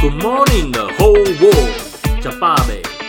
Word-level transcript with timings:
Babe. 0.00 0.30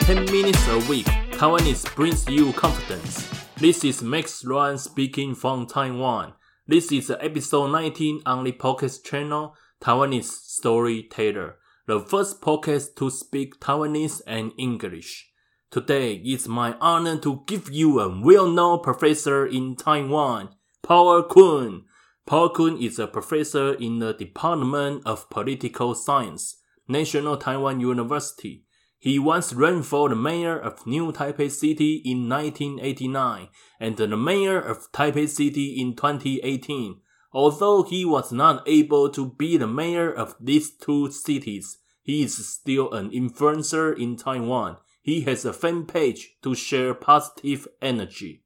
10 0.02 0.26
minutes 0.26 0.68
a 0.68 0.78
week. 0.90 1.06
Taiwanese 1.32 1.96
brings 1.96 2.28
you 2.28 2.52
confidence. 2.52 3.30
This 3.56 3.86
is 3.86 4.04
Max 4.04 4.44
Juan 4.44 4.78
speaking 4.78 5.34
from 5.34 5.68
Taiwan. 5.68 6.34
This 6.68 6.92
is 6.92 7.10
episode 7.10 7.72
19 7.72 8.24
on 8.26 8.44
the 8.44 8.52
podcast 8.52 9.06
channel 9.06 9.56
Taiwanese 9.82 10.26
Storyteller, 10.26 11.56
the 11.88 12.02
first 12.02 12.42
podcast 12.42 12.98
to 12.98 13.10
speak 13.10 13.62
Taiwanese 13.62 14.22
and 14.28 14.52
English. 14.58 15.32
Today 15.70 16.16
it's 16.26 16.50
my 16.50 16.76
honor 16.82 17.18
to 17.20 17.44
give 17.48 17.72
you 17.72 18.02
a 18.02 18.22
well-known 18.22 18.82
professor 18.82 19.48
in 19.48 19.78
Taiwan, 19.78 20.50
Power 20.84 21.24
Kun. 21.24 21.86
Power 22.26 22.50
Kun 22.50 22.78
is 22.82 23.00
a 23.00 23.08
professor 23.08 23.76
in 23.76 24.00
the 24.00 24.14
Department 24.14 25.04
of 25.06 25.30
Political 25.30 25.96
Science, 25.96 26.58
National 26.88 27.38
Taiwan 27.38 27.80
University. 27.80 28.66
He 28.98 29.18
once 29.18 29.52
ran 29.54 29.82
for 29.82 30.10
the 30.10 30.16
mayor 30.16 30.60
of 30.60 30.86
New 30.86 31.12
Taipei 31.12 31.50
City 31.50 32.02
in 32.06 32.30
1989 32.30 33.50
and 33.80 33.98
the 33.98 34.16
mayor 34.16 34.60
of 34.60 34.92
Taipei 34.92 35.28
City 35.28 35.80
in 35.82 35.96
2018. 35.96 37.02
Although 37.34 37.84
he 37.84 38.06
was 38.06 38.32
not 38.32 38.62
able 38.68 39.10
to 39.10 39.32
be 39.32 39.58
the 39.58 39.68
mayor 39.68 40.12
of 40.12 40.36
these 40.40 40.72
two 40.72 41.10
cities, 41.12 41.80
he 42.04 42.24
is 42.24 42.48
still 42.48 42.92
an 42.92 43.10
influencer 43.10 43.98
in 43.98 44.18
Taiwan. 44.18 44.78
He 45.02 45.22
has 45.22 45.46
a 45.46 45.54
fan 45.54 45.86
page 45.86 46.36
to 46.44 46.54
share 46.54 46.94
positive 46.94 47.68
energy. 47.82 48.44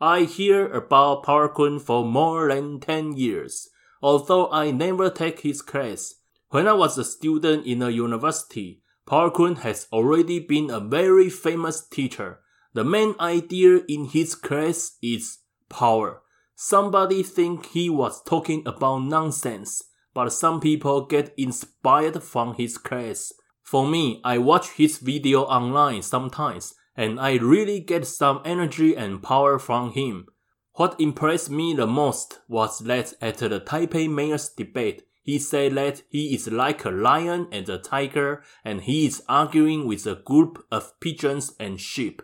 I 0.00 0.22
hear 0.22 0.72
about 0.72 1.24
Power 1.24 1.48
Kun 1.48 1.80
for 1.80 2.04
more 2.04 2.48
than 2.48 2.80
10 2.80 3.16
years, 3.16 3.68
although 4.00 4.50
I 4.50 4.70
never 4.70 5.10
take 5.10 5.40
his 5.40 5.60
class. 5.60 6.14
When 6.50 6.66
I 6.66 6.72
was 6.72 6.96
a 6.96 7.04
student 7.04 7.66
in 7.66 7.82
a 7.82 7.90
university, 7.90 8.80
Power 9.06 9.30
Kun 9.30 9.56
has 9.56 9.86
already 9.92 10.38
been 10.38 10.70
a 10.70 10.80
very 10.80 11.28
famous 11.28 11.86
teacher. 11.86 12.40
The 12.72 12.84
main 12.84 13.14
idea 13.20 13.80
in 13.86 14.06
his 14.06 14.34
class 14.34 14.96
is 15.02 15.40
power. 15.68 16.22
Somebody 16.54 17.22
think 17.22 17.66
he 17.66 17.90
was 17.90 18.22
talking 18.22 18.62
about 18.64 19.00
nonsense, 19.00 19.82
but 20.14 20.30
some 20.30 20.58
people 20.58 21.04
get 21.04 21.34
inspired 21.36 22.22
from 22.22 22.54
his 22.54 22.78
class. 22.78 23.30
For 23.62 23.86
me, 23.86 24.22
I 24.24 24.38
watch 24.38 24.70
his 24.70 24.96
video 24.96 25.42
online 25.42 26.00
sometimes, 26.00 26.72
and 26.96 27.20
I 27.20 27.36
really 27.36 27.78
get 27.78 28.06
some 28.06 28.40
energy 28.46 28.96
and 28.96 29.22
power 29.22 29.58
from 29.58 29.92
him. 29.92 30.24
What 30.72 30.98
impressed 30.98 31.50
me 31.50 31.74
the 31.74 31.86
most 31.86 32.40
was 32.48 32.78
that 32.78 33.12
at 33.20 33.36
the 33.36 33.60
Taipei 33.60 34.08
mayor's 34.08 34.48
debate, 34.48 35.02
he 35.28 35.38
said 35.38 35.74
that 35.74 36.00
he 36.08 36.34
is 36.34 36.50
like 36.50 36.86
a 36.86 36.90
lion 36.90 37.48
and 37.52 37.68
a 37.68 37.76
tiger, 37.76 38.42
and 38.64 38.80
he 38.80 39.04
is 39.04 39.22
arguing 39.28 39.86
with 39.86 40.06
a 40.06 40.14
group 40.14 40.64
of 40.72 40.98
pigeons 41.00 41.52
and 41.60 41.78
sheep. 41.78 42.22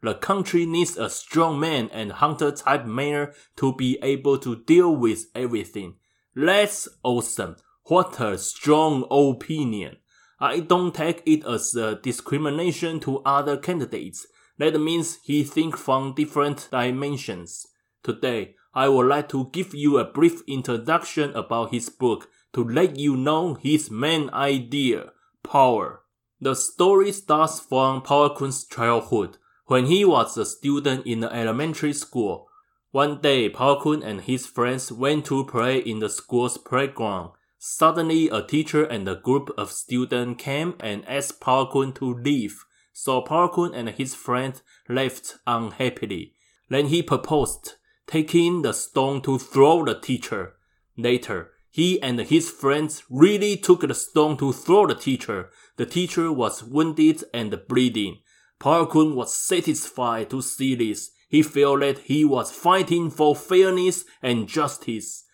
The 0.00 0.14
country 0.14 0.64
needs 0.64 0.96
a 0.96 1.10
strong 1.10 1.60
man 1.60 1.90
and 1.92 2.12
hunter 2.12 2.50
type 2.50 2.86
mayor 2.86 3.34
to 3.56 3.74
be 3.74 3.98
able 4.02 4.38
to 4.38 4.56
deal 4.64 4.96
with 4.96 5.26
everything. 5.34 5.96
That's 6.34 6.88
awesome. 7.02 7.56
What 7.88 8.18
a 8.20 8.38
strong 8.38 9.04
opinion. 9.10 9.98
I 10.40 10.60
don't 10.60 10.94
take 10.94 11.22
it 11.26 11.44
as 11.44 11.74
a 11.74 11.96
discrimination 11.96 13.00
to 13.00 13.18
other 13.26 13.58
candidates. 13.58 14.26
That 14.56 14.80
means 14.80 15.18
he 15.22 15.44
think 15.44 15.76
from 15.76 16.14
different 16.14 16.70
dimensions. 16.72 17.66
Today, 18.02 18.54
I 18.72 18.88
would 18.88 19.08
like 19.08 19.28
to 19.30 19.50
give 19.52 19.74
you 19.74 19.98
a 19.98 20.10
brief 20.10 20.40
introduction 20.46 21.34
about 21.34 21.70
his 21.70 21.90
book 21.90 22.30
to 22.56 22.64
let 22.64 22.98
you 22.98 23.14
know 23.14 23.52
his 23.52 23.90
main 23.90 24.30
idea, 24.30 25.12
power. 25.42 26.00
The 26.40 26.54
story 26.54 27.12
starts 27.12 27.60
from 27.60 28.00
Power 28.00 28.34
Kun's 28.34 28.64
childhood, 28.64 29.36
when 29.66 29.84
he 29.84 30.06
was 30.06 30.38
a 30.38 30.46
student 30.46 31.06
in 31.06 31.20
the 31.20 31.30
elementary 31.30 31.92
school. 31.92 32.48
One 32.92 33.20
day, 33.20 33.50
Power 33.50 33.78
Kun 33.82 34.02
and 34.02 34.22
his 34.22 34.46
friends 34.46 34.90
went 34.90 35.26
to 35.26 35.44
play 35.44 35.80
in 35.80 35.98
the 35.98 36.08
school's 36.08 36.56
playground. 36.56 37.32
Suddenly, 37.58 38.30
a 38.30 38.40
teacher 38.40 38.84
and 38.84 39.06
a 39.06 39.16
group 39.16 39.50
of 39.58 39.70
students 39.70 40.42
came 40.42 40.76
and 40.80 41.06
asked 41.06 41.42
Power 41.42 41.70
Kun 41.70 41.92
to 41.92 42.14
leave. 42.14 42.64
So 42.94 43.20
Power 43.20 43.50
Kun 43.50 43.74
and 43.74 43.90
his 43.90 44.14
friend 44.14 44.58
left 44.88 45.36
unhappily. 45.46 46.32
Then 46.70 46.86
he 46.86 47.02
proposed, 47.02 47.74
taking 48.06 48.62
the 48.62 48.72
stone 48.72 49.20
to 49.22 49.38
throw 49.38 49.84
the 49.84 50.00
teacher. 50.00 50.54
Later, 50.96 51.50
he 51.76 52.00
and 52.00 52.18
his 52.18 52.48
friends 52.48 53.02
really 53.10 53.54
took 53.54 53.82
the 53.82 53.92
stone 53.92 54.38
to 54.38 54.50
throw 54.50 54.86
the 54.86 54.94
teacher. 54.94 55.50
The 55.76 55.84
teacher 55.84 56.32
was 56.32 56.64
wounded 56.64 57.22
and 57.34 57.54
bleeding. 57.68 58.20
Power 58.58 58.86
Kun 58.86 59.14
was 59.14 59.36
satisfied 59.36 60.30
to 60.30 60.40
see 60.40 60.74
this. 60.74 61.10
He 61.28 61.42
felt 61.42 61.80
that 61.80 61.98
he 61.98 62.24
was 62.24 62.50
fighting 62.50 63.10
for 63.10 63.36
fairness 63.36 64.06
and 64.22 64.48
justice. 64.48 65.24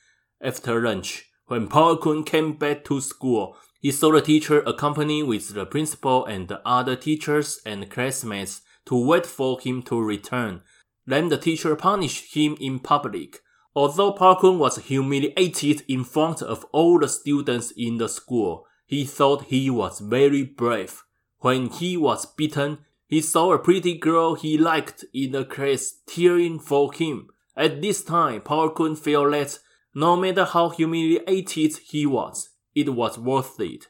After 0.41 0.83
lunch, 0.83 1.27
when 1.47 1.69
Power 1.69 1.97
Kun 1.97 2.25
came 2.25 2.55
back 2.55 2.83
to 2.87 3.01
school, 3.01 3.57
he 3.79 3.93
saw 3.93 4.11
the 4.11 4.21
teacher 4.21 4.63
accompanied 4.63 5.23
with 5.23 5.55
the 5.55 5.65
principal 5.65 6.25
and 6.25 6.49
the 6.49 6.61
other 6.67 6.97
teachers 6.97 7.61
and 7.65 7.89
classmates 7.89 8.63
to 8.87 8.97
wait 8.97 9.27
for 9.27 9.61
him 9.61 9.81
to 9.85 10.03
return. 10.03 10.63
Then 11.07 11.29
the 11.29 11.39
teacher 11.39 11.77
punished 11.77 12.35
him 12.35 12.57
in 12.61 12.81
public. 12.81 13.39
Although 13.75 14.13
Power 14.13 14.37
Kun 14.39 14.59
was 14.59 14.77
humiliated 14.77 15.83
in 15.89 16.05
front 16.05 16.43
of 16.43 16.65
all 16.73 16.99
the 16.99 17.09
students 17.09 17.73
in 17.77 17.97
the 17.99 18.09
school, 18.09 18.67
he 18.87 19.05
thought 19.05 19.45
he 19.45 19.71
was 19.71 20.01
very 20.01 20.43
brave. 20.43 21.03
When 21.39 21.71
he 21.71 21.97
was 21.97 22.27
beaten, 22.27 22.79
he 23.07 23.21
saw 23.21 23.53
a 23.53 23.59
pretty 23.59 23.95
girl 23.95 24.35
he 24.35 24.59
liked 24.59 25.05
in 25.15 25.33
the 25.33 25.45
class 25.45 25.95
tearing 26.07 26.59
for 26.59 26.93
him. 26.93 27.29
At 27.57 27.83
this 27.83 28.03
time, 28.03 28.43
Power 28.43 28.71
Kun 28.71 28.97
felt 28.97 29.33
that 29.33 29.59
no 29.95 30.17
matter 30.17 30.45
how 30.45 30.71
humiliated 30.71 31.77
he 31.89 32.07
was, 32.07 32.51
it 32.75 32.95
was 32.95 33.19
worth 33.19 33.61
it. 33.61 33.89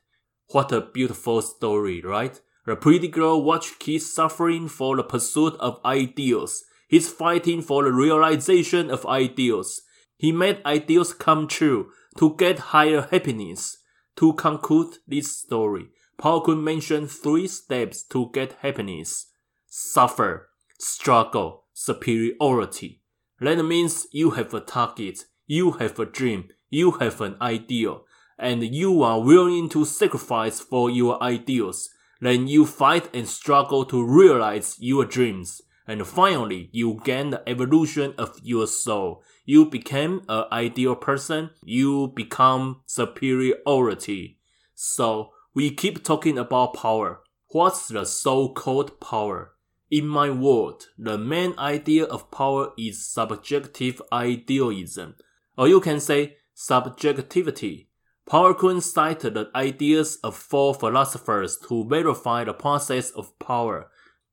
What 0.48 0.72
a 0.72 0.80
beautiful 0.80 1.42
story, 1.42 2.00
right? 2.02 2.40
The 2.66 2.76
pretty 2.76 3.08
girl 3.08 3.42
watched 3.42 3.78
kids 3.78 4.12
suffering 4.12 4.68
for 4.68 4.96
the 4.96 5.02
pursuit 5.02 5.54
of 5.60 5.80
ideals. 5.84 6.64
He's 6.92 7.08
fighting 7.10 7.62
for 7.62 7.84
the 7.84 7.90
realization 7.90 8.90
of 8.90 9.06
ideals. 9.06 9.80
He 10.18 10.30
made 10.30 10.60
ideals 10.66 11.14
come 11.14 11.48
true 11.48 11.90
to 12.18 12.36
get 12.36 12.74
higher 12.74 13.08
happiness. 13.10 13.78
To 14.16 14.34
conclude 14.34 14.98
this 15.08 15.34
story, 15.38 15.86
Power 16.18 16.42
Kun 16.42 16.62
mentioned 16.62 17.10
three 17.10 17.48
steps 17.48 18.02
to 18.08 18.28
get 18.34 18.58
happiness. 18.60 19.28
Suffer, 19.68 20.50
struggle, 20.78 21.64
superiority. 21.72 23.00
That 23.40 23.64
means 23.64 24.06
you 24.12 24.32
have 24.32 24.52
a 24.52 24.60
target, 24.60 25.24
you 25.46 25.70
have 25.80 25.98
a 25.98 26.04
dream, 26.04 26.50
you 26.68 26.90
have 26.90 27.22
an 27.22 27.36
ideal, 27.40 28.04
and 28.38 28.62
you 28.62 29.02
are 29.02 29.18
willing 29.18 29.70
to 29.70 29.86
sacrifice 29.86 30.60
for 30.60 30.90
your 30.90 31.22
ideals. 31.22 31.88
Then 32.20 32.48
you 32.48 32.66
fight 32.66 33.08
and 33.14 33.26
struggle 33.26 33.86
to 33.86 34.04
realize 34.04 34.76
your 34.78 35.06
dreams. 35.06 35.62
And 35.86 36.06
finally, 36.06 36.68
you 36.72 37.00
gain 37.04 37.30
the 37.30 37.42
evolution 37.48 38.14
of 38.16 38.38
your 38.42 38.66
soul. 38.66 39.22
You 39.44 39.66
become 39.66 40.22
an 40.28 40.44
ideal 40.52 40.94
person. 40.94 41.50
You 41.64 42.12
become 42.14 42.82
superiority. 42.86 44.38
So, 44.74 45.30
we 45.54 45.70
keep 45.70 46.04
talking 46.04 46.38
about 46.38 46.74
power. 46.74 47.20
What's 47.48 47.88
the 47.88 48.04
so-called 48.04 49.00
power? 49.00 49.52
In 49.90 50.08
my 50.08 50.30
world, 50.30 50.86
the 50.96 51.18
main 51.18 51.54
idea 51.58 52.04
of 52.04 52.30
power 52.30 52.72
is 52.78 53.04
subjective 53.04 54.00
idealism, 54.10 55.16
or 55.58 55.68
you 55.68 55.80
can 55.80 56.00
say 56.00 56.36
subjectivity. 56.54 57.90
Power 58.26 58.54
Kun 58.54 58.80
cited 58.80 59.34
the 59.34 59.50
ideas 59.54 60.16
of 60.24 60.34
four 60.34 60.72
philosophers 60.72 61.58
to 61.68 61.86
verify 61.86 62.44
the 62.44 62.54
process 62.54 63.10
of 63.10 63.38
power. 63.38 63.90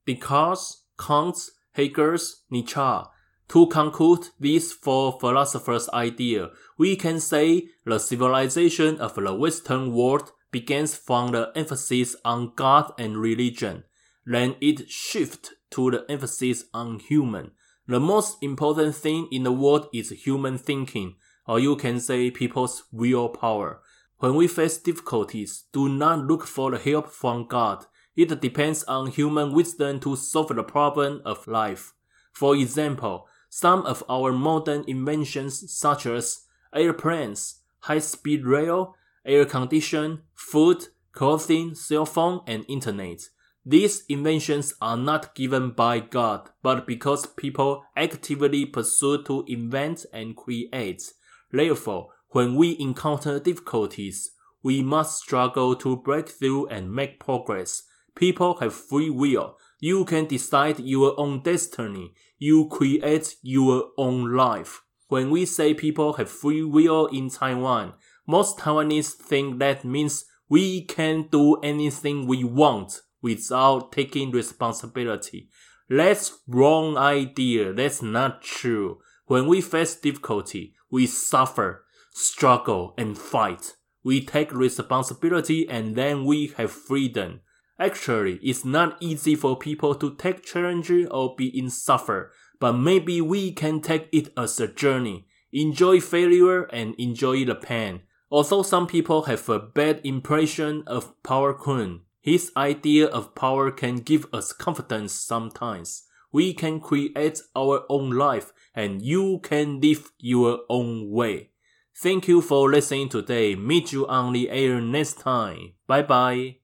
Descartes, 0.08 0.84
Kant, 1.00 1.38
Hegel, 1.72 2.18
Nietzsche. 2.50 3.02
To 3.50 3.66
conclude 3.68 4.28
these 4.40 4.72
four 4.74 5.18
philosophers' 5.20 5.90
idea, 5.90 6.52
we 6.78 6.96
can 6.96 7.20
say 7.20 7.70
the 7.86 7.98
civilization 7.98 9.00
of 9.00 9.16
the 9.16 9.34
Western 9.34 9.92
world 9.92 10.32
begins 10.52 10.96
from 10.96 11.32
the 11.32 11.52
emphasis 11.56 12.16
on 12.24 12.54
God 12.56 12.92
and 13.00 13.18
religion. 13.18 13.86
Then 14.26 14.56
it 14.62 14.90
shifts 14.90 15.52
to 15.72 15.90
the 15.90 16.06
emphasis 16.10 16.66
on 16.74 17.00
human. 17.00 17.52
The 17.88 18.00
most 18.00 18.38
important 18.44 18.96
thing 18.96 19.28
in 19.32 19.44
the 19.44 19.52
world 19.52 19.88
is 19.92 20.12
human 20.12 20.60
thinking, 20.60 21.16
or 21.48 21.60
you 21.60 21.76
can 21.76 22.00
say 22.00 22.30
people's 22.30 22.84
willpower. 22.92 23.82
When 24.20 24.36
we 24.36 24.48
face 24.48 24.78
difficulties, 24.78 25.64
do 25.74 25.90
not 25.90 26.26
look 26.26 26.46
for 26.46 26.70
the 26.70 26.78
help 26.78 27.10
from 27.10 27.48
God. 27.48 27.86
It 28.20 28.42
depends 28.42 28.84
on 28.84 29.08
human 29.08 29.54
wisdom 29.54 30.02
to 30.02 30.18
solve 30.18 30.50
the 30.50 30.62
problem 30.62 31.22
of 31.24 31.48
life. 31.48 31.94
For 32.34 32.54
example, 32.54 33.30
some 33.50 33.86
of 33.86 34.04
our 34.10 34.34
modern 34.34 34.84
inventions 34.88 35.72
such 35.72 36.06
as 36.06 36.42
airplanes, 36.76 37.62
high-speed 37.80 38.46
rail, 38.46 38.98
air 39.26 39.46
condition, 39.46 40.24
food, 40.36 40.90
clothing, 41.14 41.76
cell 41.76 42.06
phone, 42.06 42.42
and 42.46 42.66
internet. 42.68 43.22
These 43.66 44.04
inventions 44.10 44.74
are 44.82 44.98
not 44.98 45.34
given 45.34 45.72
by 45.72 46.02
God, 46.02 46.50
but 46.62 46.86
because 46.86 47.26
people 47.26 47.86
actively 47.96 48.66
pursue 48.66 49.24
to 49.24 49.46
invent 49.48 50.06
and 50.12 50.36
create. 50.36 51.14
Therefore, 51.54 52.10
when 52.32 52.56
we 52.56 52.76
encounter 52.82 53.40
difficulties, 53.40 54.32
we 54.62 54.84
must 54.84 55.22
struggle 55.22 55.74
to 55.78 55.96
break 55.96 56.28
through 56.28 56.68
and 56.68 56.92
make 56.92 57.22
progress. 57.22 57.84
People 58.16 58.56
have 58.60 58.74
free 58.74 59.10
will. 59.10 59.58
You 59.80 60.06
can 60.06 60.26
decide 60.26 60.80
your 60.80 61.20
own 61.20 61.42
destiny. 61.42 62.14
You 62.38 62.68
create 62.68 63.36
your 63.42 63.90
own 63.98 64.36
life. 64.36 64.82
When 65.08 65.32
we 65.32 65.46
say 65.46 65.74
people 65.74 66.14
have 66.14 66.30
free 66.30 66.64
will 66.64 67.08
in 67.08 67.30
Taiwan, 67.30 67.94
most 68.28 68.60
Taiwanese 68.60 69.14
think 69.14 69.60
that 69.60 69.84
means 69.84 70.26
we 70.50 70.84
can 70.84 71.28
do 71.32 71.56
anything 71.62 72.28
we 72.28 72.44
want 72.44 73.02
without 73.22 73.92
taking 73.92 74.32
responsibility. 74.32 75.50
That's 75.90 76.40
wrong 76.48 76.98
idea. 76.98 77.74
That's 77.74 78.02
not 78.02 78.42
true. 78.42 79.00
When 79.26 79.48
we 79.48 79.62
face 79.62 79.96
difficulty, 79.96 80.76
we 80.92 81.08
suffer, 81.08 81.86
struggle, 82.14 82.94
and 82.98 83.18
fight. 83.18 83.76
We 84.04 84.24
take 84.26 84.52
responsibility 84.52 85.68
and 85.68 85.96
then 85.96 86.26
we 86.26 86.48
have 86.58 86.72
freedom. 86.72 87.42
Actually, 87.80 88.36
it's 88.44 88.66
not 88.66 88.98
easy 89.00 89.36
for 89.36 89.58
people 89.58 89.96
to 89.96 90.14
take 90.16 90.44
challenge 90.44 90.92
or 91.10 91.36
be 91.36 91.48
in 91.58 91.70
suffer, 91.70 92.32
but 92.60 92.74
maybe 92.74 93.22
we 93.22 93.54
can 93.54 93.80
take 93.80 94.10
it 94.12 94.34
as 94.36 94.60
a 94.60 94.68
journey. 94.68 95.26
Enjoy 95.54 96.02
failure 96.02 96.64
and 96.64 96.94
enjoy 96.96 97.46
the 97.46 97.56
pain. 97.56 98.02
Although 98.30 98.64
some 98.64 98.86
people 98.86 99.24
have 99.24 99.48
a 99.50 99.60
bad 99.60 100.02
impression 100.04 100.84
of 100.86 101.22
Power 101.24 101.54
Kun, 101.54 102.02
his 102.22 102.52
idea 102.56 103.08
of 103.08 103.34
power 103.34 103.72
can 103.72 103.98
give 103.98 104.28
us 104.34 104.54
confidence 104.54 105.14
sometimes. 105.14 106.04
We 106.32 106.54
can 106.54 106.80
create 106.80 107.40
our 107.56 107.86
own 107.90 108.12
life 108.12 108.54
and 108.76 109.02
you 109.02 109.40
can 109.42 109.80
live 109.80 110.12
your 110.20 110.60
own 110.70 111.10
way. 111.10 111.52
Thank 111.96 112.28
you 112.28 112.42
for 112.42 112.70
listening 112.70 113.10
today. 113.10 113.56
Meet 113.56 113.94
you 113.94 114.06
on 114.08 114.34
the 114.34 114.50
air 114.50 114.80
next 114.80 115.20
time. 115.20 115.74
Bye 115.88 116.04
bye. 116.04 116.59